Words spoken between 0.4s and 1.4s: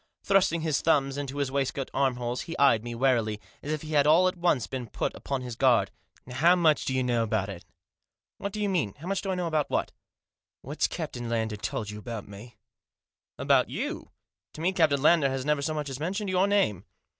his thumbs into